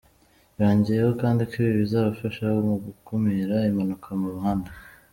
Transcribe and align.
Yongeyeho 0.59 1.11
kandi 1.21 1.41
ko 1.49 1.53
ibi 1.61 1.73
bizafasha 1.81 2.45
mu 2.67 2.75
gukumira 2.85 3.55
impanuka 3.69 4.07
mu 4.19 4.27
muhanda. 4.35 4.71